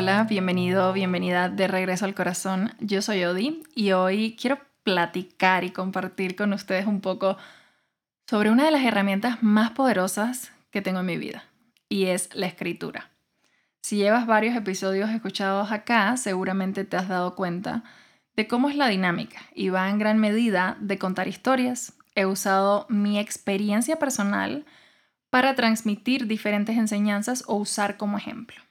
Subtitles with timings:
[0.00, 2.72] Hola, bienvenido, bienvenida de regreso al corazón.
[2.78, 7.36] Yo soy Odi y hoy quiero platicar y compartir con ustedes un poco
[8.24, 11.46] sobre una de las herramientas más poderosas que tengo en mi vida
[11.88, 13.10] y es la escritura.
[13.82, 17.82] Si llevas varios episodios escuchados acá, seguramente te has dado cuenta
[18.36, 21.94] de cómo es la dinámica y va en gran medida de contar historias.
[22.14, 24.64] He usado mi experiencia personal
[25.28, 28.67] para transmitir diferentes enseñanzas o usar como ejemplo.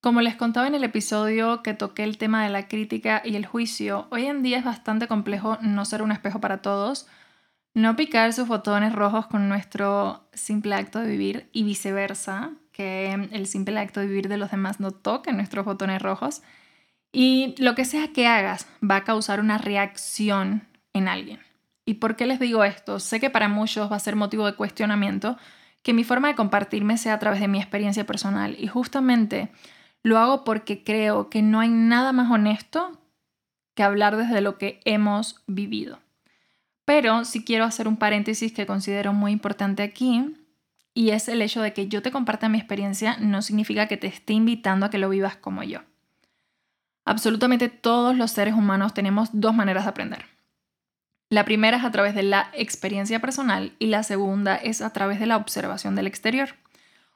[0.00, 3.44] Como les contaba en el episodio que toqué el tema de la crítica y el
[3.44, 7.06] juicio, hoy en día es bastante complejo no ser un espejo para todos,
[7.74, 13.46] no picar sus botones rojos con nuestro simple acto de vivir y viceversa, que el
[13.46, 16.40] simple acto de vivir de los demás no toque nuestros botones rojos.
[17.12, 21.40] Y lo que sea que hagas va a causar una reacción en alguien.
[21.84, 23.00] ¿Y por qué les digo esto?
[23.00, 25.36] Sé que para muchos va a ser motivo de cuestionamiento
[25.82, 28.56] que mi forma de compartirme sea a través de mi experiencia personal.
[28.58, 29.50] Y justamente
[30.02, 33.00] lo hago porque creo que no hay nada más honesto
[33.74, 35.98] que hablar desde lo que hemos vivido.
[36.84, 40.34] Pero sí quiero hacer un paréntesis que considero muy importante aquí,
[40.92, 44.08] y es el hecho de que yo te comparta mi experiencia no significa que te
[44.08, 45.80] esté invitando a que lo vivas como yo.
[47.04, 50.26] Absolutamente todos los seres humanos tenemos dos maneras de aprender.
[51.28, 55.20] La primera es a través de la experiencia personal y la segunda es a través
[55.20, 56.56] de la observación del exterior.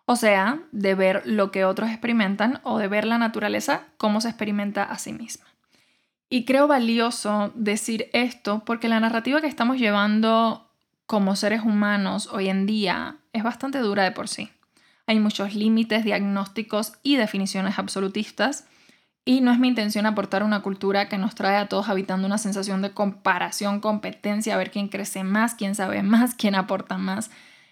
[0.06, 4.28] O sea, de ver lo que otros experimentan o de ver la naturaleza cómo se
[4.28, 5.47] experimenta a sí misma.
[6.28, 10.69] Y creo valioso decir esto porque la narrativa que estamos llevando
[11.06, 14.50] como seres humanos hoy en día es bastante dura de por sí.
[15.06, 18.66] Hay muchos límites, diagnósticos y definiciones absolutistas
[19.25, 22.38] y no es mi intención aportar una cultura que nos trae a todos habitando una
[22.38, 27.30] sensación de comparación, competencia, a ver quién crece más, quién sabe más, quién aporta más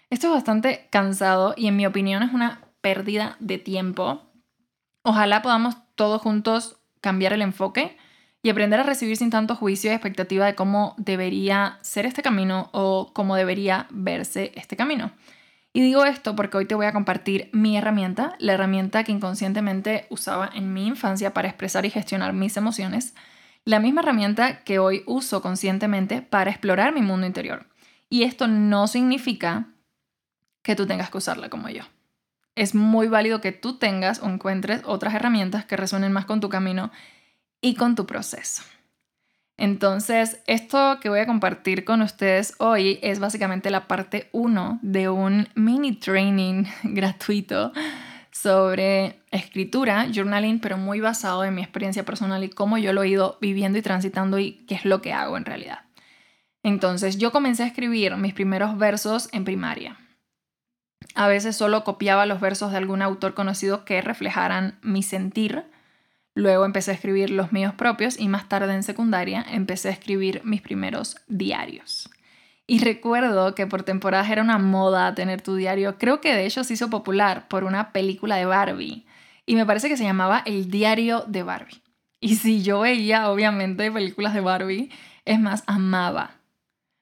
[0.09, 4.21] esto es bastante cansado y en mi opinión es una pérdida de tiempo.
[5.01, 7.97] Ojalá podamos todos juntos cambiar el enfoque
[8.43, 12.69] y aprender a recibir sin tanto juicio y expectativa de cómo debería ser este camino
[12.73, 15.11] o cómo debería verse este camino.
[15.71, 20.05] Y digo esto porque hoy te voy a compartir mi herramienta, la herramienta que inconscientemente
[20.09, 23.15] usaba en mi infancia para expresar y gestionar mis emociones,
[23.65, 27.65] la misma herramienta que hoy uso conscientemente para explorar mi mundo interior.
[28.09, 29.72] Y esto no significa
[30.63, 31.83] que tú tengas que usarla como yo.
[32.55, 36.49] Es muy válido que tú tengas o encuentres otras herramientas que resuenen más con tu
[36.49, 36.91] camino
[37.61, 38.63] y con tu proceso.
[39.57, 45.09] Entonces, esto que voy a compartir con ustedes hoy es básicamente la parte 1 de
[45.09, 47.71] un mini training gratuito
[48.31, 53.09] sobre escritura, journaling, pero muy basado en mi experiencia personal y cómo yo lo he
[53.09, 55.81] ido viviendo y transitando y qué es lo que hago en realidad.
[56.63, 59.97] Entonces, yo comencé a escribir mis primeros versos en primaria.
[61.15, 65.63] A veces solo copiaba los versos de algún autor conocido que reflejaran mi sentir.
[66.35, 70.41] Luego empecé a escribir los míos propios y más tarde en secundaria empecé a escribir
[70.43, 72.09] mis primeros diarios.
[72.65, 75.97] Y recuerdo que por temporadas era una moda tener tu diario.
[75.97, 79.05] Creo que de hecho se hizo popular por una película de Barbie.
[79.45, 81.81] Y me parece que se llamaba El diario de Barbie.
[82.21, 84.89] Y si yo veía, obviamente, películas de Barbie,
[85.25, 86.37] es más, amaba.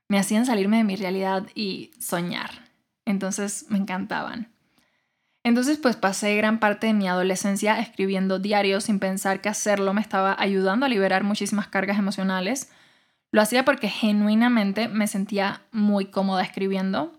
[0.07, 2.60] Me hacían salirme de mi realidad y soñar.
[3.05, 4.51] Entonces me encantaban.
[5.43, 10.01] Entonces pues pasé gran parte de mi adolescencia escribiendo diarios sin pensar que hacerlo me
[10.01, 12.71] estaba ayudando a liberar muchísimas cargas emocionales.
[13.31, 17.13] Lo hacía porque genuinamente me sentía muy cómoda escribiendo.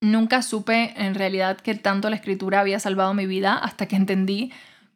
[0.00, 4.50] Nunca supe en realidad que tanto la escritura había salvado mi vida hasta que entendí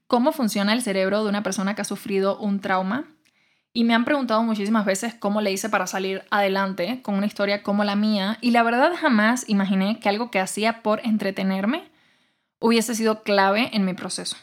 [0.07, 3.05] cómo funciona el cerebro de una persona que ha sufrido un trauma
[3.77, 7.65] y me han preguntado muchísimas veces cómo le hice para salir adelante con una historia
[7.65, 8.39] como la mía.
[8.41, 11.91] Y la verdad jamás imaginé que algo que hacía por entretenerme
[12.61, 14.37] hubiese sido clave en mi proceso.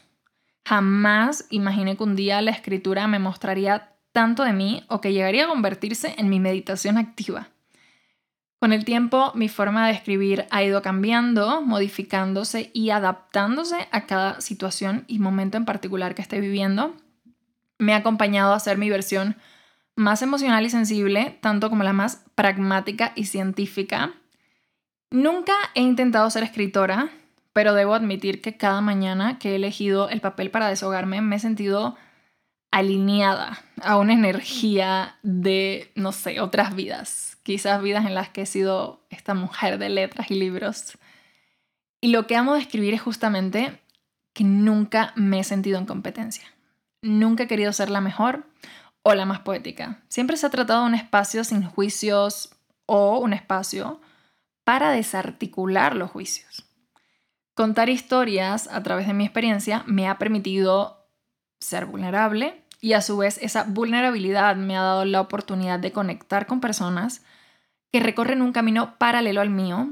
[0.66, 5.46] Jamás imaginé que un día la escritura me mostraría tanto de mí o que llegaría
[5.46, 7.48] a convertirse en mi meditación activa.
[8.60, 14.42] Con el tiempo, mi forma de escribir ha ido cambiando, modificándose y adaptándose a cada
[14.42, 16.94] situación y momento en particular que esté viviendo
[17.82, 19.36] me ha acompañado a hacer mi versión
[19.96, 24.14] más emocional y sensible, tanto como la más pragmática y científica.
[25.10, 27.10] Nunca he intentado ser escritora,
[27.54, 31.40] pero debo admitir que cada mañana que he elegido el papel para deshogarme me he
[31.40, 31.98] sentido
[32.70, 38.46] alineada a una energía de, no sé, otras vidas, quizás vidas en las que he
[38.46, 41.00] sido esta mujer de letras y libros.
[42.00, 43.82] Y lo que amo de escribir es justamente
[44.34, 46.46] que nunca me he sentido en competencia.
[47.02, 48.46] Nunca he querido ser la mejor
[49.04, 50.02] o la más poética.
[50.08, 52.56] Siempre se ha tratado de un espacio sin juicios
[52.86, 54.00] o un espacio
[54.64, 56.66] para desarticular los juicios.
[57.56, 61.06] Contar historias a través de mi experiencia me ha permitido
[61.60, 66.48] ser vulnerable y a su vez esa vulnerabilidad me ha dado la oportunidad de conectar
[66.48, 67.24] con personas
[67.92, 69.92] que recorren un camino paralelo al mío,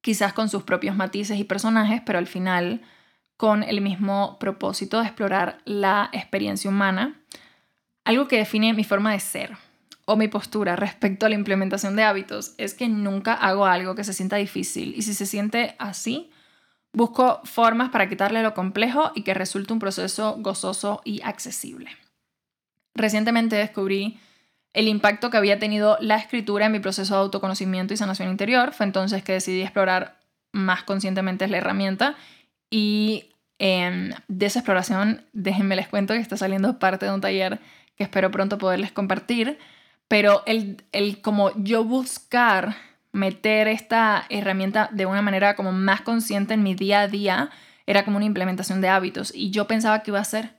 [0.00, 2.82] quizás con sus propios matices y personajes, pero al final
[3.36, 7.20] con el mismo propósito de explorar la experiencia humana,
[8.04, 9.56] algo que define mi forma de ser
[10.06, 14.04] o mi postura respecto a la implementación de hábitos es que nunca hago algo que
[14.04, 16.30] se sienta difícil y si se siente así,
[16.92, 21.90] busco formas para quitarle lo complejo y que resulte un proceso gozoso y accesible.
[22.94, 24.18] Recientemente descubrí
[24.72, 28.72] el impacto que había tenido la escritura en mi proceso de autoconocimiento y sanación interior.
[28.72, 30.20] Fue entonces que decidí explorar
[30.52, 32.16] más conscientemente la herramienta
[32.76, 37.58] y em, de esa exploración, déjenme les cuento que está saliendo parte de un taller
[37.96, 39.58] que espero pronto poderles compartir,
[40.08, 42.76] pero el, el como yo buscar
[43.12, 47.48] meter esta herramienta de una manera como más consciente en mi día a día
[47.86, 50.50] era como una implementación de hábitos y yo pensaba que iba a ser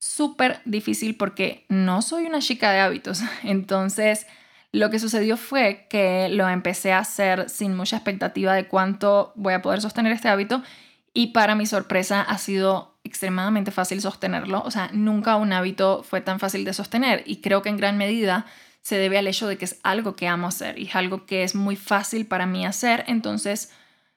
[0.00, 3.22] súper difícil porque no soy una chica de hábitos.
[3.44, 4.26] Entonces,
[4.72, 9.54] lo que sucedió fue que lo empecé a hacer sin mucha expectativa de cuánto voy
[9.54, 10.64] a poder sostener este hábito
[11.12, 14.62] y para mi sorpresa ha sido extremadamente fácil sostenerlo.
[14.64, 17.96] O sea, nunca un hábito fue tan fácil de sostener y creo que en gran
[17.98, 18.46] medida
[18.82, 21.42] se debe al hecho de que es algo que amo hacer y es algo que
[21.42, 23.04] es muy fácil para mí hacer.
[23.08, 23.72] Entonces,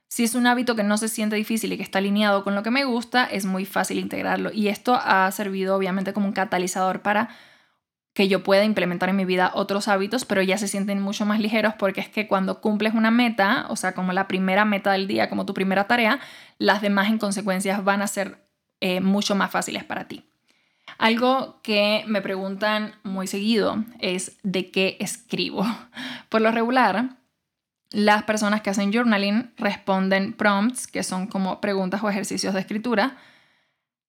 [0.07, 2.63] si es un hábito que no se siente difícil y que está alineado con lo
[2.63, 4.51] que me gusta, es muy fácil integrarlo.
[4.53, 7.29] Y esto ha servido obviamente como un catalizador para
[8.13, 11.39] que yo pueda implementar en mi vida otros hábitos, pero ya se sienten mucho más
[11.39, 15.07] ligeros porque es que cuando cumples una meta, o sea, como la primera meta del
[15.07, 16.19] día, como tu primera tarea,
[16.59, 18.47] las demás en consecuencias van a ser
[18.81, 20.25] eh, mucho más fáciles para ti.
[20.99, 25.65] Algo que me preguntan muy seguido es de qué escribo.
[26.29, 27.17] Por lo regular,
[27.89, 33.17] las personas que hacen journaling responden prompts, que son como preguntas o ejercicios de escritura,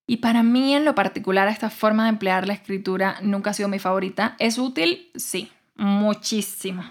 [0.06, 3.69] y para mí en lo particular esta forma de emplear la escritura nunca ha sido
[3.69, 4.37] mi favorita.
[4.39, 5.11] ¿Es útil?
[5.15, 6.85] Sí, muchísimo.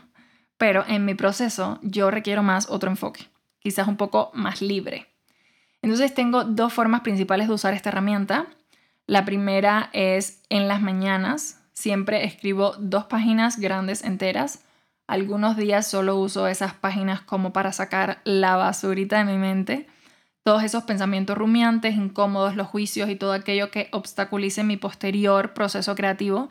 [0.57, 3.27] Pero en mi proceso yo requiero más otro enfoque,
[3.59, 5.07] quizás un poco más libre.
[5.81, 8.47] Entonces tengo dos formas principales de usar esta herramienta.
[9.05, 11.59] La primera es en las mañanas.
[11.73, 14.63] Siempre escribo dos páginas grandes enteras.
[15.05, 19.87] Algunos días solo uso esas páginas como para sacar la basurita de mi mente
[20.43, 25.95] todos esos pensamientos rumiantes, incómodos, los juicios y todo aquello que obstaculice mi posterior proceso
[25.95, 26.49] creativo,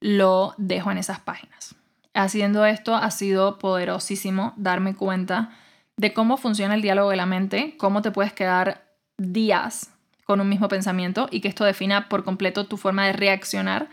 [0.00, 1.74] lo dejo en esas páginas.
[2.14, 5.50] Haciendo esto ha sido poderosísimo darme cuenta
[5.96, 8.84] de cómo funciona el diálogo de la mente, cómo te puedes quedar
[9.18, 9.90] días
[10.24, 13.88] con un mismo pensamiento y que esto defina por completo tu forma de reaccionar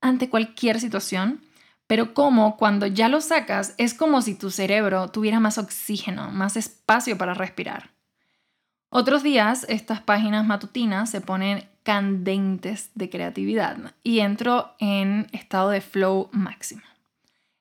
[0.00, 1.42] ante cualquier situación,
[1.86, 6.56] pero cómo cuando ya lo sacas es como si tu cerebro tuviera más oxígeno, más
[6.56, 7.95] espacio para respirar.
[8.88, 15.80] Otros días estas páginas matutinas se ponen candentes de creatividad y entro en estado de
[15.80, 16.82] flow máximo.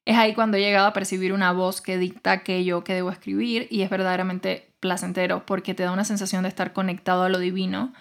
[0.06, 3.68] Es ahí cuando he llegado a percibir una voz que dicta aquello que debo escribir
[3.72, 7.92] y es verdaderamente placentero porque te da una sensación de estar conectado a lo divino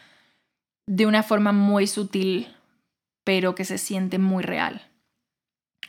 [0.86, 2.48] de una forma muy sutil
[3.24, 4.82] pero que se siente muy real.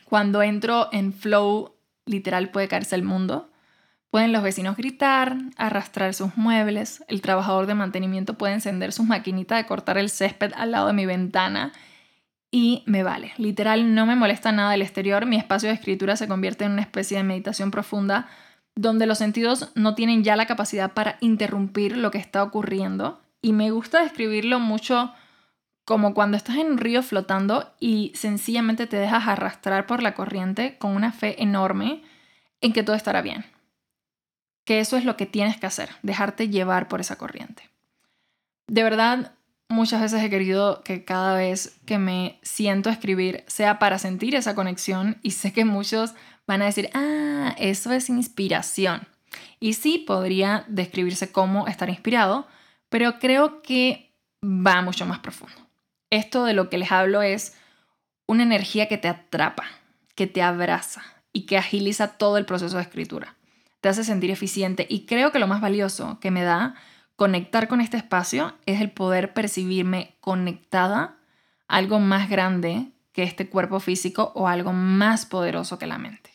[0.04, 1.74] Cuando entro en flow,
[2.06, 3.50] literal puede caerse el mundo
[4.16, 9.58] Pueden los vecinos gritar, arrastrar sus muebles, el trabajador de mantenimiento puede encender sus maquinitas
[9.58, 11.74] de cortar el césped al lado de mi ventana
[12.50, 13.34] y me vale.
[13.36, 16.80] Literal, no me molesta nada del exterior, mi espacio de escritura se convierte en una
[16.80, 18.26] especie de meditación profunda
[18.74, 23.52] donde los sentidos no tienen ya la capacidad para interrumpir lo que está ocurriendo y
[23.52, 25.12] me gusta describirlo mucho
[25.84, 30.78] como cuando estás en un río flotando y sencillamente te dejas arrastrar por la corriente
[30.78, 32.02] con una fe enorme
[32.62, 33.44] en que todo estará bien
[34.66, 37.70] que eso es lo que tienes que hacer, dejarte llevar por esa corriente.
[38.66, 39.32] De verdad,
[39.68, 44.34] muchas veces he querido que cada vez que me siento a escribir sea para sentir
[44.34, 46.14] esa conexión y sé que muchos
[46.48, 49.06] van a decir, ah, eso es inspiración.
[49.60, 52.48] Y sí, podría describirse como estar inspirado,
[52.88, 55.56] pero creo que va mucho más profundo.
[56.10, 57.54] Esto de lo que les hablo es
[58.26, 59.64] una energía que te atrapa,
[60.16, 63.36] que te abraza y que agiliza todo el proceso de escritura
[63.86, 66.74] te hace sentir eficiente y creo que lo más valioso que me da
[67.14, 71.18] conectar con este espacio es el poder percibirme conectada
[71.68, 76.32] a algo más grande que este cuerpo físico o algo más poderoso que la mente.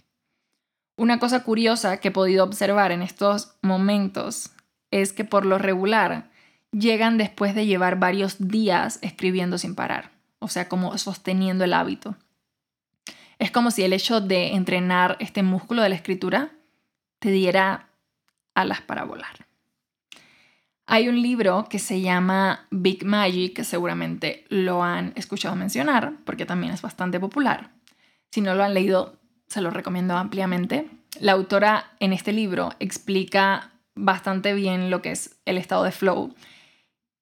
[0.96, 4.52] Una cosa curiosa que he podido observar en estos momentos
[4.90, 6.30] es que por lo regular
[6.72, 12.16] llegan después de llevar varios días escribiendo sin parar, o sea, como sosteniendo el hábito.
[13.40, 16.54] Es como si el hecho de entrenar este músculo de la escritura
[17.22, 17.88] te diera
[18.56, 19.46] alas para volar.
[20.88, 26.46] Hay un libro que se llama Big Magic, que seguramente lo han escuchado mencionar, porque
[26.46, 27.72] también es bastante popular.
[28.32, 30.90] Si no lo han leído, se lo recomiendo ampliamente.
[31.20, 36.34] La autora en este libro explica bastante bien lo que es el estado de flow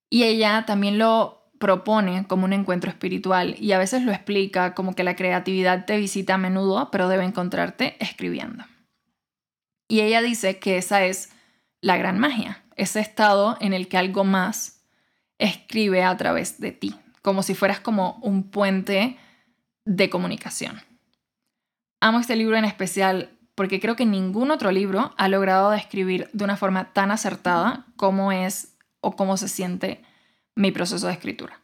[0.10, 4.96] y ella también lo propone como un encuentro espiritual y a veces lo explica como
[4.96, 8.64] que la creatividad te visita a menudo, pero debe encontrarte escribiendo.
[9.90, 11.32] Y ella dice que esa es
[11.82, 14.86] la gran magia, ese estado en el que algo más
[15.40, 19.18] escribe a través de ti, como si fueras como un puente
[19.86, 20.82] de comunicación.
[22.00, 26.46] Amo este libro en especial porque creo que ningún otro libro ha logrado describir de
[26.46, 30.02] una forma tan acertada cómo es o cómo se siente
[30.56, 31.60] mi proceso de escritura.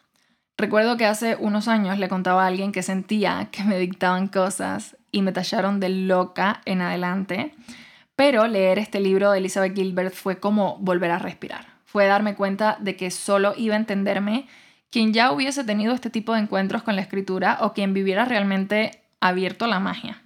[0.58, 4.98] Recuerdo que hace unos años le contaba a alguien que sentía que me dictaban cosas
[5.12, 7.54] y me tallaron de loca en adelante,
[8.16, 11.68] pero leer este libro de Elizabeth Gilbert fue como volver a respirar.
[11.86, 14.48] Fue darme cuenta de que solo iba a entenderme
[14.90, 19.02] quien ya hubiese tenido este tipo de encuentros con la escritura o quien viviera realmente
[19.20, 20.22] abierto a la magia.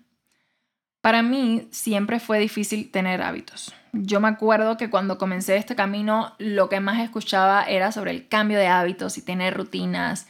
[1.02, 3.74] Para mí siempre fue difícil tener hábitos.
[3.94, 8.28] Yo me acuerdo que cuando comencé este camino lo que más escuchaba era sobre el
[8.28, 10.28] cambio de hábitos y tener rutinas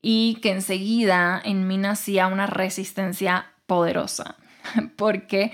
[0.00, 4.36] y que enseguida en mí nacía una resistencia poderosa
[4.96, 5.52] porque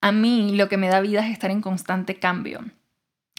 [0.00, 2.64] a mí lo que me da vida es estar en constante cambio.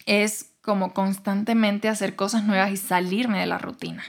[0.05, 4.03] Es como constantemente hacer cosas nuevas y salirme de la rutina.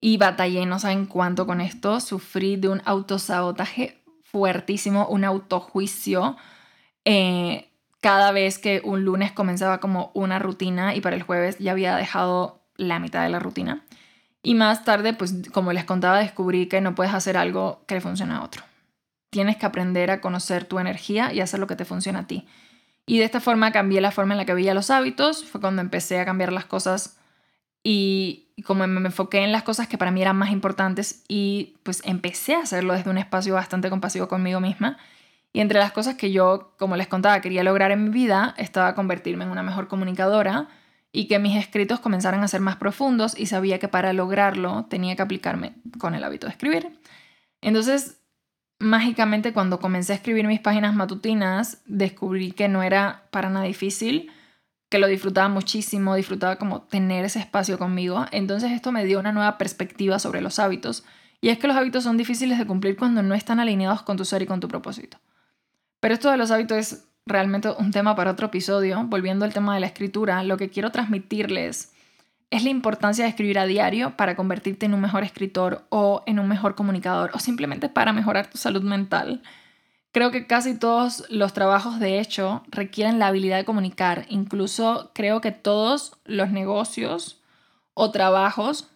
[0.00, 6.36] Y batallé, no saben cuánto con esto, sufrí de un autosabotaje fuertísimo, un autojuicio.
[7.04, 7.70] Eh,
[8.00, 11.96] cada vez que un lunes comenzaba como una rutina y para el jueves ya había
[11.96, 13.84] dejado la mitad de la rutina.
[14.42, 18.02] Y más tarde, pues como les contaba, descubrí que no puedes hacer algo que le
[18.02, 18.62] funcione a otro.
[19.34, 22.46] Tienes que aprender a conocer tu energía y hacer lo que te funciona a ti.
[23.04, 25.44] Y de esta forma cambié la forma en la que veía los hábitos.
[25.44, 27.18] Fue cuando empecé a cambiar las cosas
[27.82, 32.00] y como me enfoqué en las cosas que para mí eran más importantes y pues
[32.04, 34.98] empecé a hacerlo desde un espacio bastante compasivo conmigo misma.
[35.52, 38.94] Y entre las cosas que yo, como les contaba, quería lograr en mi vida, estaba
[38.94, 40.68] convertirme en una mejor comunicadora
[41.10, 45.16] y que mis escritos comenzaran a ser más profundos y sabía que para lograrlo tenía
[45.16, 47.00] que aplicarme con el hábito de escribir.
[47.60, 48.20] Entonces,
[48.78, 54.30] mágicamente cuando comencé a escribir mis páginas matutinas, descubrí que no era para nada difícil
[54.94, 58.26] que lo disfrutaba muchísimo, disfrutaba como tener ese espacio conmigo.
[58.30, 61.04] Entonces esto me dio una nueva perspectiva sobre los hábitos.
[61.40, 64.24] Y es que los hábitos son difíciles de cumplir cuando no están alineados con tu
[64.24, 65.18] ser y con tu propósito.
[65.98, 69.02] Pero esto de los hábitos es realmente un tema para otro episodio.
[69.06, 71.93] Volviendo al tema de la escritura, lo que quiero transmitirles
[72.54, 76.38] es la importancia de escribir a diario para convertirte en un mejor escritor o en
[76.38, 79.42] un mejor comunicador o simplemente para mejorar tu salud mental.
[80.12, 84.26] Creo que casi todos los trabajos de hecho requieren la habilidad de comunicar.
[84.28, 87.42] Incluso creo que todos los negocios
[87.92, 88.88] o trabajos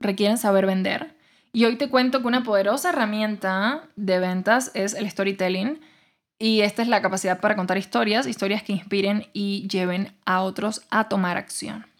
[0.00, 1.14] requieren saber vender.
[1.52, 5.82] Y hoy te cuento que una poderosa herramienta de ventas es el storytelling.
[6.38, 10.80] Y esta es la capacidad para contar historias, historias que inspiren y lleven a otros
[10.88, 11.91] a tomar acción.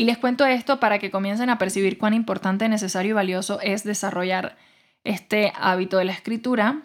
[0.00, 3.84] Y les cuento esto para que comiencen a percibir cuán importante, necesario y valioso es
[3.84, 4.56] desarrollar
[5.04, 6.80] este hábito de la escritura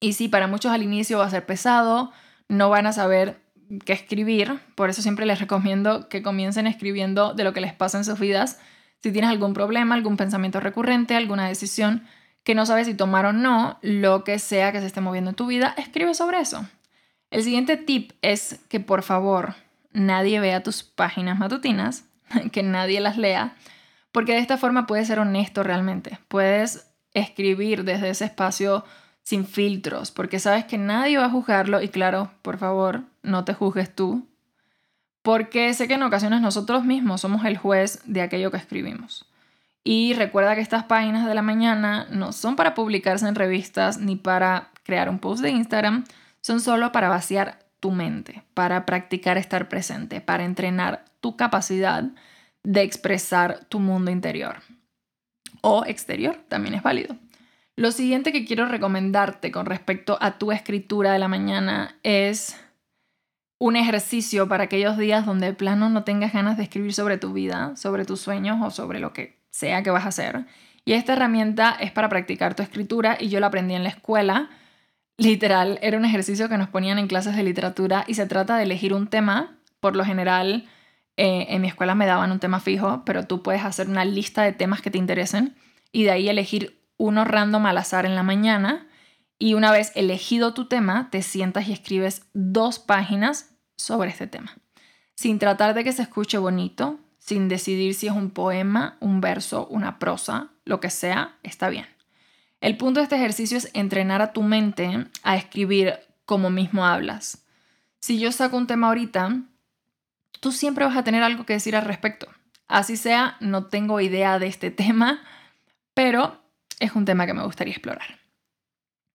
[0.00, 2.10] y sí, para muchos al inicio va a ser pesado,
[2.48, 3.40] no van a saber
[3.84, 7.98] qué escribir, por eso siempre les recomiendo que comiencen escribiendo de lo que les pasa
[7.98, 8.58] en sus vidas.
[9.04, 12.08] Si tienes algún problema, algún pensamiento recurrente, alguna decisión
[12.42, 15.36] que no sabes si tomar o no, lo que sea que se esté moviendo en
[15.36, 16.66] tu vida, escribe sobre eso.
[17.30, 19.54] El siguiente tip es que por favor
[19.92, 22.04] nadie vea tus páginas matutinas,
[22.52, 23.56] que nadie las lea,
[24.12, 26.18] porque de esta forma puedes ser honesto realmente.
[26.28, 28.84] Puedes escribir desde ese espacio
[29.22, 33.54] sin filtros, porque sabes que nadie va a juzgarlo y claro, por favor, no te
[33.54, 34.28] juzgues tú,
[35.22, 39.26] porque sé que en ocasiones nosotros mismos somos el juez de aquello que escribimos.
[39.82, 44.14] Y recuerda que estas páginas de la mañana no son para publicarse en revistas ni
[44.14, 46.04] para crear un post de Instagram,
[46.40, 52.04] son solo para vaciar tu mente, para practicar estar presente, para entrenar tu capacidad
[52.62, 54.58] de expresar tu mundo interior
[55.60, 57.16] o exterior, también es válido.
[57.74, 62.56] Lo siguiente que quiero recomendarte con respecto a tu escritura de la mañana es
[63.58, 67.32] un ejercicio para aquellos días donde de plano no tengas ganas de escribir sobre tu
[67.32, 70.44] vida, sobre tus sueños o sobre lo que sea que vas a hacer.
[70.84, 74.48] Y esta herramienta es para practicar tu escritura y yo la aprendí en la escuela.
[75.18, 78.62] Literal, era un ejercicio que nos ponían en clases de literatura y se trata de
[78.62, 79.58] elegir un tema.
[79.80, 80.68] Por lo general,
[81.16, 84.42] eh, en mi escuela me daban un tema fijo, pero tú puedes hacer una lista
[84.42, 85.56] de temas que te interesen
[85.92, 88.86] y de ahí elegir uno random al azar en la mañana
[89.38, 94.56] y una vez elegido tu tema, te sientas y escribes dos páginas sobre este tema.
[95.18, 99.66] sin tratar de que se escuche bonito, sin decidir si es un poema, un verso,
[99.68, 101.86] una prosa, lo que sea, está bien.
[102.60, 105.94] El punto de este ejercicio es entrenar a tu mente a escribir
[106.26, 107.46] como mismo hablas.
[107.98, 109.40] Si yo saco un tema ahorita,
[110.40, 112.28] tú siempre vas a tener algo que decir al respecto.
[112.68, 115.22] Así sea, no tengo idea de este tema,
[115.94, 116.42] pero
[116.80, 118.18] es un tema que me gustaría explorar.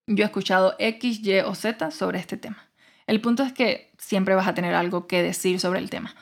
[0.06, 2.68] Yo he escuchado X, Y o Z sobre este tema.
[3.06, 6.14] El punto es que siempre vas a tener algo que decir sobre el tema.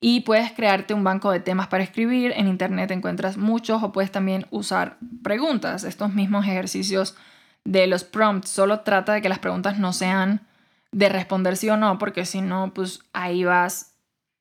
[0.00, 2.32] Y puedes crearte un banco de temas para escribir.
[2.36, 5.84] En internet encuentras muchos o puedes también usar preguntas.
[5.84, 7.16] Estos mismos ejercicios
[7.64, 8.50] de los prompts.
[8.50, 10.46] Solo trata de que las preguntas no sean
[10.90, 13.91] de responder sí o no, porque si no, pues ahí vas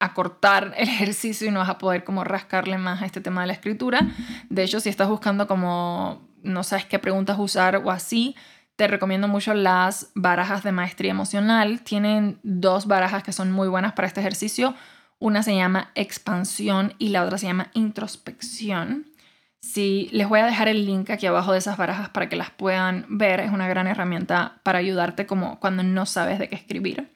[0.02, 3.42] a cortar el ejercicio y no vas a poder como rascarle más a este tema
[3.42, 4.02] de la escritura.
[4.50, 8.36] De hecho, si estás buscando como no sabes qué preguntas usar o así,
[8.76, 11.82] te recomiendo mucho las barajas de maestría emocional.
[11.82, 14.74] Tienen dos barajas que son muy buenas para este ejercicio.
[15.20, 19.06] Una se llama expansión y la otra se llama introspección.
[19.60, 22.50] Sí, les voy a dejar el link aquí abajo de esas barajas para que las
[22.50, 23.40] puedan ver.
[23.40, 27.12] Es una gran herramienta para ayudarte como cuando no sabes de qué escribir.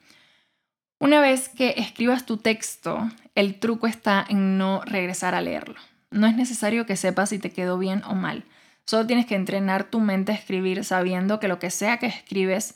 [0.98, 5.76] Una vez que escribas tu texto, el truco está en no regresar a leerlo.
[6.10, 8.44] No es necesario que sepas si te quedó bien o mal.
[8.86, 12.74] Solo tienes que entrenar tu mente a escribir sabiendo que lo que sea que escribes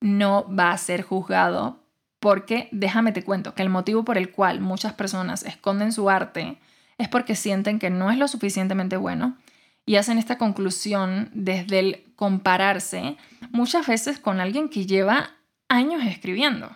[0.00, 1.82] no va a ser juzgado
[2.20, 6.58] porque déjame te cuento que el motivo por el cual muchas personas esconden su arte
[6.96, 9.36] es porque sienten que no es lo suficientemente bueno
[9.84, 13.16] y hacen esta conclusión desde el compararse
[13.50, 15.30] muchas veces con alguien que lleva
[15.68, 16.70] años escribiendo.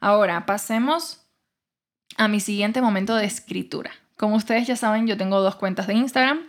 [0.00, 1.26] Ahora, pasemos
[2.16, 3.90] a mi siguiente momento de escritura.
[4.16, 6.40] Como ustedes ya saben, yo tengo dos cuentas de Instagram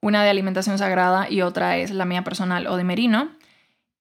[0.00, 3.30] una de alimentación sagrada y otra es la mía personal o de Merino.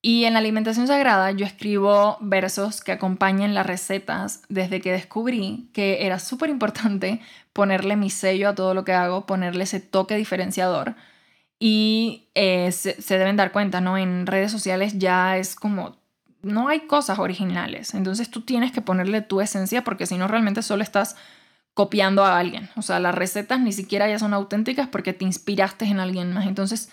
[0.02, 5.70] Y en la alimentación sagrada yo escribo versos que acompañen las recetas desde que descubrí
[5.74, 7.20] que era súper importante
[7.54, 10.96] ponerle mi sello a todo lo que hago, ponerle ese toque diferenciador.
[11.60, 13.98] Y eh, se, se deben dar cuenta, ¿no?
[13.98, 15.98] En redes sociales ya es como,
[16.42, 17.94] no hay cosas originales.
[17.94, 21.16] Entonces tú tienes que ponerle tu esencia porque si no realmente solo estás
[21.74, 22.70] copiando a alguien.
[22.76, 26.48] O sea, las recetas ni siquiera ya son auténticas porque te inspiraste en alguien más.
[26.48, 26.90] Entonces,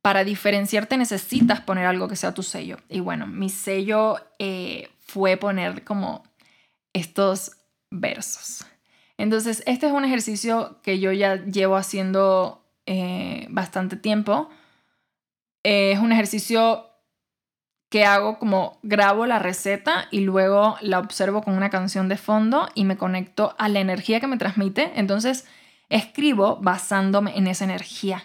[0.00, 2.78] para diferenciarte necesitas poner algo que sea tu sello.
[2.88, 6.24] Y bueno, mi sello eh, fue poner como
[6.92, 7.52] estos
[7.90, 8.64] versos.
[9.18, 14.50] Entonces, este es un ejercicio que yo ya llevo haciendo eh, bastante tiempo.
[15.62, 16.91] es un ejercicio
[17.92, 22.70] que hago como grabo la receta y luego la observo con una canción de fondo
[22.74, 24.92] y me conecto a la energía que me transmite.
[24.94, 25.46] Entonces
[25.90, 28.24] escribo basándome en esa energía.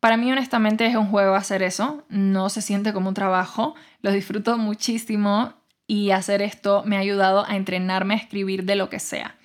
[0.00, 4.10] Para mí honestamente es un juego hacer eso, no se siente como un trabajo, lo
[4.10, 5.52] disfruto muchísimo
[5.86, 9.36] y hacer esto me ha ayudado a entrenarme a escribir de lo que sea.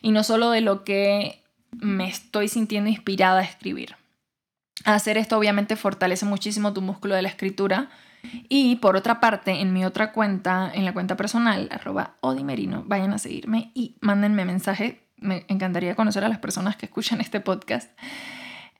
[0.00, 3.96] Y no solo de lo que me estoy sintiendo inspirada a escribir.
[4.84, 7.90] Hacer esto obviamente fortalece muchísimo tu músculo de la escritura
[8.48, 13.12] y por otra parte, en mi otra cuenta, en la cuenta personal, arroba odimerino, vayan
[13.12, 15.02] a seguirme y mándenme mensaje.
[15.16, 17.90] Me encantaría conocer a las personas que escuchan este podcast.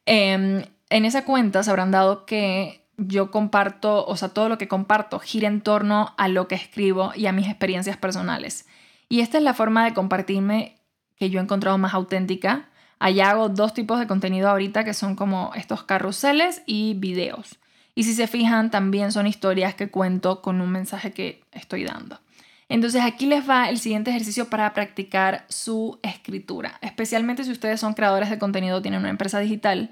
[0.06, 4.68] Em, en esa cuenta se habrán dado que yo comparto, o sea, todo lo que
[4.68, 8.66] comparto gira en torno a lo que escribo y a mis experiencias personales.
[9.08, 10.78] Y esta es la forma de compartirme
[11.16, 12.68] que yo he encontrado más auténtica.
[12.98, 17.58] Allá hago dos tipos de contenido ahorita que son como estos carruseles y videos.
[17.98, 22.20] Y si se fijan, también son historias que cuento con un mensaje que estoy dando.
[22.68, 27.94] Entonces aquí les va el siguiente ejercicio para practicar su escritura, especialmente si ustedes son
[27.94, 29.90] creadores de contenido, tienen una empresa digital.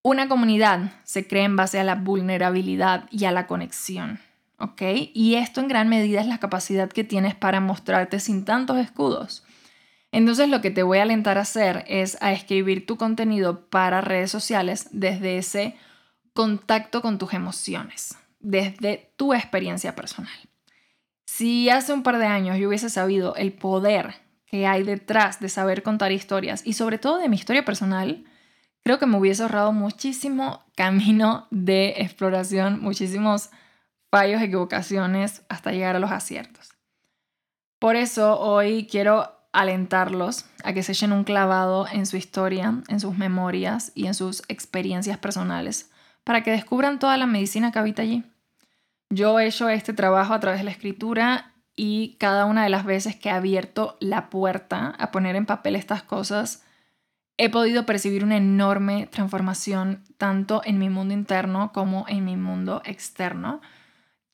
[0.00, 4.18] Una comunidad se crea en base a la vulnerabilidad y a la conexión,
[4.58, 4.80] ¿ok?
[5.12, 9.44] Y esto en gran medida es la capacidad que tienes para mostrarte sin tantos escudos.
[10.12, 14.00] Entonces lo que te voy a alentar a hacer es a escribir tu contenido para
[14.00, 15.76] redes sociales desde ese
[16.36, 20.38] contacto con tus emociones, desde tu experiencia personal.
[21.24, 24.14] Si hace un par de años yo hubiese sabido el poder
[24.46, 28.24] que hay detrás de saber contar historias y sobre todo de mi historia personal,
[28.84, 33.50] creo que me hubiese ahorrado muchísimo camino de exploración, muchísimos
[34.08, 36.70] fallos, equivocaciones, hasta llegar a los aciertos.
[37.80, 43.00] Por eso hoy quiero alentarlos a que se echen un clavado en su historia, en
[43.00, 45.90] sus memorias y en sus experiencias personales
[46.26, 48.24] para que descubran toda la medicina que habita allí.
[49.10, 52.84] Yo he hecho este trabajo a través de la escritura y cada una de las
[52.84, 56.64] veces que he abierto la puerta a poner en papel estas cosas,
[57.36, 62.82] he podido percibir una enorme transformación tanto en mi mundo interno como en mi mundo
[62.84, 63.60] externo.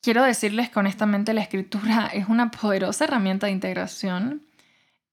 [0.01, 4.41] Quiero decirles que honestamente la escritura es una poderosa herramienta de integración.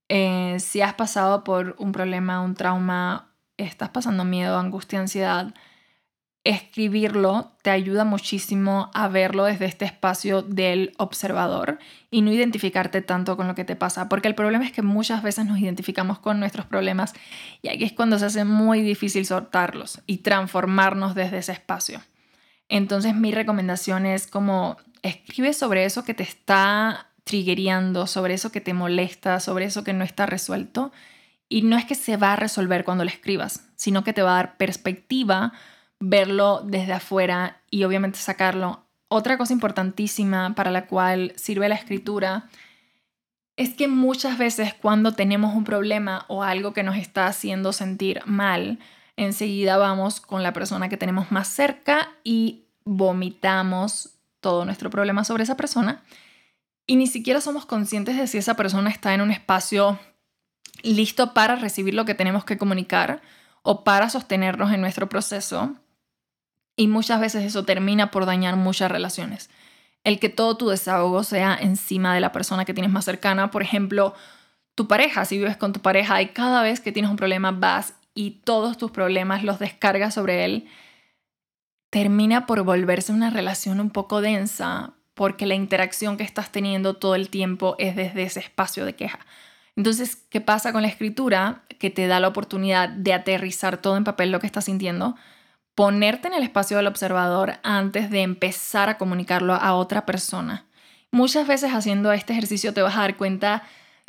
[0.09, 5.55] eh, si has pasado por un problema, un trauma, estás pasando miedo, angustia, ansiedad,
[6.45, 11.79] escribirlo te ayuda muchísimo a verlo desde este espacio del observador
[12.11, 15.23] y no identificarte tanto con lo que te pasa, porque el problema es que muchas
[15.23, 17.13] veces nos identificamos con nuestros problemas
[17.61, 22.01] y aquí es cuando se hace muy difícil soltarlos y transformarnos desde ese espacio.
[22.69, 28.61] Entonces mi recomendación es como escribe sobre eso que te está triggereando, sobre eso que
[28.63, 30.91] te molesta, sobre eso que no está resuelto
[31.51, 34.33] y no es que se va a resolver cuando lo escribas, sino que te va
[34.33, 35.53] a dar perspectiva
[36.01, 38.87] verlo desde afuera y obviamente sacarlo.
[39.09, 42.49] Otra cosa importantísima para la cual sirve la escritura
[43.57, 48.23] es que muchas veces cuando tenemos un problema o algo que nos está haciendo sentir
[48.25, 48.79] mal,
[49.17, 55.43] enseguida vamos con la persona que tenemos más cerca y vomitamos todo nuestro problema sobre
[55.43, 56.03] esa persona
[56.87, 60.01] y ni siquiera somos conscientes de si esa persona está en un espacio
[60.83, 63.21] listo para recibir lo que tenemos que comunicar
[63.63, 65.77] o para sostenernos en nuestro proceso
[66.77, 69.51] y muchas veces eso termina por dañar muchas relaciones.
[70.05, 73.63] El que todo tu desahogo sea encima de la persona que tienes más cercana, por
[73.63, 74.15] ejemplo,
[74.75, 77.95] tu pareja, si vives con tu pareja y cada vez que tienes un problema vas
[78.15, 80.69] y todos tus problemas los descargas sobre él,
[81.91, 87.15] termina por volverse una relación un poco densa porque la interacción que estás teniendo todo
[87.15, 89.19] el tiempo es desde ese espacio de queja.
[89.77, 91.63] Entonces, ¿qué pasa con la escritura?
[91.79, 95.17] Que te da la oportunidad de aterrizar todo en papel lo que estás sintiendo,
[95.81, 100.67] ponerte en el espacio del observador antes de empezar a comunicarlo a otra persona.
[101.11, 103.63] Muchas veces haciendo este ejercicio te vas a dar cuenta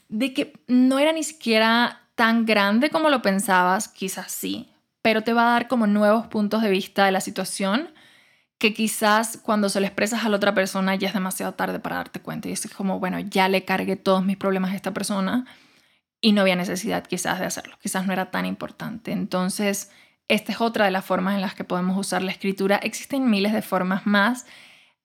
[0.09, 4.69] de que no era ni siquiera tan grande como lo pensabas, quizás sí,
[5.01, 7.87] pero te va a dar como nuevos puntos de vista de la situación
[8.57, 11.95] que quizás cuando se lo expresas a la otra persona ya es demasiado tarde para
[11.95, 15.45] darte cuenta y es como, bueno, ya le cargué todos mis problemas a esta persona
[16.19, 19.13] y no había necesidad quizás de hacerlo, quizás no era tan importante.
[19.13, 19.89] Entonces,
[20.27, 22.77] esta es otra de las formas en las que podemos usar la escritura.
[22.77, 24.45] Existen miles de formas más.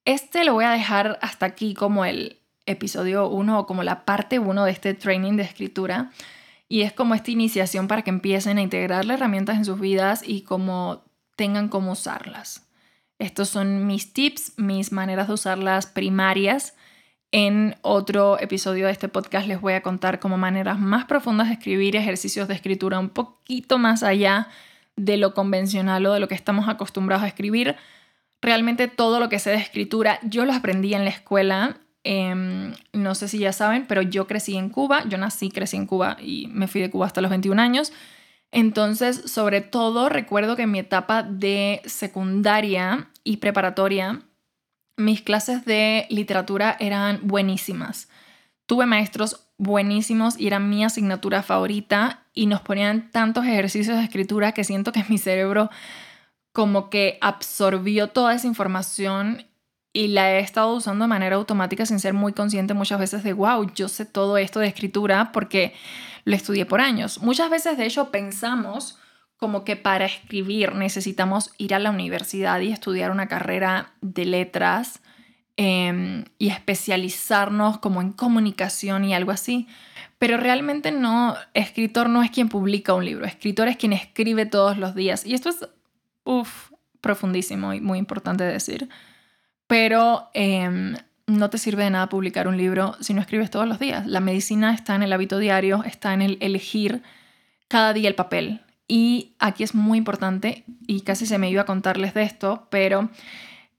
[0.05, 4.39] Este lo voy a dejar hasta aquí como el episodio 1 o como la parte
[4.39, 6.11] 1 de este training de escritura.
[6.69, 10.23] Y es como esta iniciación para que empiecen a integrar las herramientas en sus vidas
[10.25, 11.05] y como
[11.37, 12.69] tengan cómo usarlas.
[13.19, 16.75] Estos son mis tips, mis maneras de usarlas primarias.
[17.33, 21.55] En otro episodio de este podcast les voy a contar como maneras más profundas de
[21.55, 24.49] escribir ejercicios de escritura un poquito más allá
[24.97, 27.77] de lo convencional o de lo que estamos acostumbrados a escribir.
[28.43, 31.79] Realmente todo lo que sé de escritura, yo lo aprendí en la escuela.
[32.05, 35.87] Em, no sé si ya saben, pero yo crecí en Cuba, yo nací, crecí en
[35.87, 37.93] Cuba y me fui de Cuba hasta los 21 años.
[38.53, 44.23] Entonces, sobre todo, recuerdo que en mi etapa de secundaria y preparatoria,
[44.97, 48.09] mis clases de literatura eran buenísimas.
[48.67, 54.53] Tuve maestros buenísimos y era mi asignatura favorita y nos ponían tantos ejercicios de escritura
[54.53, 55.71] que siento que mi cerebro
[56.53, 59.47] como que absorbió toda esa información
[59.93, 63.33] y la he estado usando de manera automática sin ser muy consciente muchas veces de,
[63.33, 65.75] wow, yo sé todo esto de escritura porque
[66.25, 67.23] lo estudié por años.
[67.23, 68.99] Muchas veces, de hecho, pensamos
[69.37, 75.01] como que para escribir necesitamos ir a la universidad y estudiar una carrera de letras
[75.59, 79.67] Em, y especializarnos como en comunicación y algo así.
[80.19, 84.77] Pero realmente no, escritor no es quien publica un libro, escritor es quien escribe todos
[84.77, 85.25] los días.
[85.25, 85.67] Y esto es,
[86.25, 88.91] uff, profundísimo y muy importante decir.
[89.67, 90.95] Pero em,
[91.27, 94.07] no te sirve de nada publicar un libro si no escribes todos los días.
[94.07, 97.03] La medicina está en el hábito diario, está en el elegir
[97.69, 98.61] cada día el papel.
[98.89, 103.09] Y aquí es muy importante, y casi se me iba a contarles de esto, pero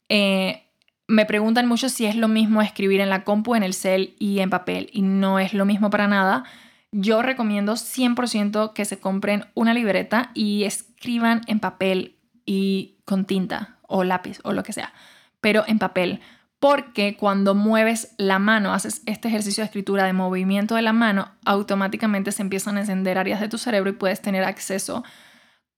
[0.09, 0.66] eh,
[1.07, 4.39] me preguntan mucho si es lo mismo escribir en la compu, en el cel y
[4.39, 6.43] en papel, y no es lo mismo para nada.
[6.91, 13.77] Yo recomiendo 100% que se compren una libreta y escriban en papel y con tinta
[13.83, 14.93] o lápiz o lo que sea,
[15.39, 16.21] pero en papel,
[16.59, 21.31] porque cuando mueves la mano, haces este ejercicio de escritura de movimiento de la mano,
[21.45, 25.03] automáticamente se empiezan a encender áreas de tu cerebro y puedes tener acceso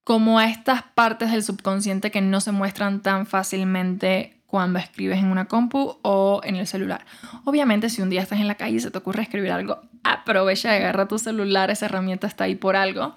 [0.04, 5.28] como a estas partes del subconsciente que no se muestran tan fácilmente cuando escribes en
[5.28, 7.06] una compu o en el celular.
[7.46, 10.74] Obviamente, si un día estás en la calle y se te ocurre escribir algo, aprovecha
[10.74, 13.14] y agarra tu celular, esa herramienta está ahí por algo.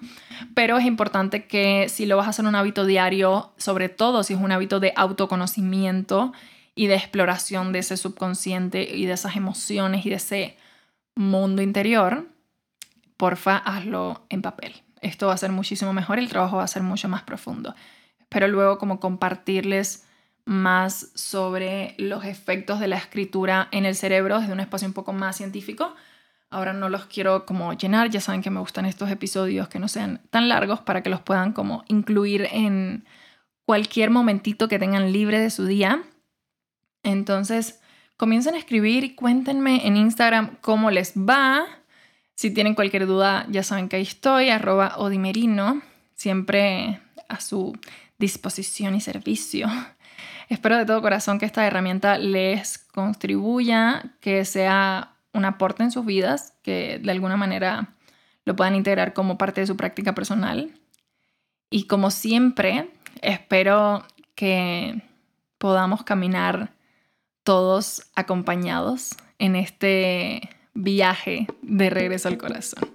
[0.53, 4.35] Pero es importante que si lo vas a hacer un hábito diario, sobre todo si
[4.35, 6.33] es un hábito de autoconocimiento
[6.75, 10.57] y de exploración de ese subconsciente y de esas emociones y de ese
[11.15, 12.27] mundo interior,
[13.17, 14.83] porfa, hazlo en papel.
[15.01, 17.73] Esto va a ser muchísimo mejor, el trabajo va a ser mucho más profundo.
[18.19, 20.05] Espero luego como compartirles
[20.45, 25.13] más sobre los efectos de la escritura en el cerebro desde un espacio un poco
[25.13, 25.95] más científico.
[26.49, 29.87] Ahora no los quiero como llenar, ya saben que me gustan estos episodios que no
[29.87, 33.05] sean tan largos para que los puedan como incluir en
[33.65, 36.03] cualquier momentito que tengan libre de su día.
[37.01, 37.79] Entonces,
[38.17, 41.65] comiencen a escribir y cuéntenme en Instagram cómo les va.
[42.35, 45.81] Si tienen cualquier duda, ya saben que ahí estoy, arroba odimerino,
[46.15, 47.77] siempre a su
[48.17, 49.67] disposición y servicio.
[50.53, 56.05] Espero de todo corazón que esta herramienta les contribuya, que sea un aporte en sus
[56.05, 57.95] vidas, que de alguna manera
[58.45, 60.79] lo puedan integrar como parte de su práctica personal.
[61.71, 62.91] Y como siempre,
[63.23, 65.01] espero que
[65.57, 66.69] podamos caminar
[67.43, 72.91] todos acompañados en este viaje de regreso al corazón.